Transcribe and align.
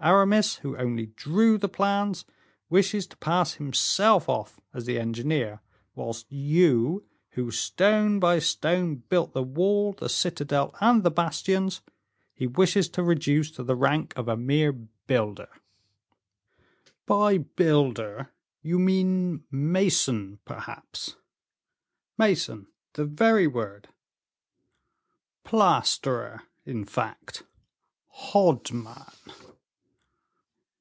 Aramis, 0.00 0.58
who 0.58 0.76
only 0.76 1.06
drew 1.06 1.58
the 1.58 1.68
plans, 1.68 2.24
wishes 2.70 3.04
to 3.08 3.16
pass 3.16 3.54
himself 3.54 4.28
off 4.28 4.60
as 4.72 4.84
the 4.84 4.96
engineer, 4.96 5.60
whilst 5.96 6.30
you, 6.30 7.04
who, 7.30 7.50
stone 7.50 8.20
by 8.20 8.38
stone, 8.38 9.02
built 9.08 9.32
the 9.32 9.42
wall, 9.42 9.92
the 9.92 10.08
citadel, 10.08 10.72
and 10.80 11.02
the 11.02 11.10
bastions, 11.10 11.80
he 12.32 12.46
wishes 12.46 12.88
to 12.90 13.02
reduce 13.02 13.50
to 13.50 13.64
the 13.64 13.74
rank 13.74 14.12
of 14.14 14.28
a 14.28 14.36
mere 14.36 14.70
builder." 14.70 15.48
"By 17.04 17.38
builder, 17.38 18.30
you 18.62 18.78
mean 18.78 19.42
mason, 19.50 20.38
perhaps?" 20.44 21.16
"Mason; 22.16 22.68
the 22.92 23.04
very 23.04 23.48
word." 23.48 23.88
"Plasterer, 25.42 26.44
in 26.64 26.84
fact?" 26.84 27.42
"Hodman?" 28.28 29.10